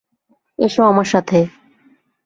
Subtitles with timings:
[0.59, 1.39] এসো আমার সাথে।